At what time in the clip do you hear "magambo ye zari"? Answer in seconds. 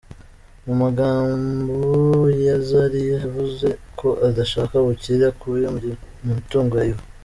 0.81-3.01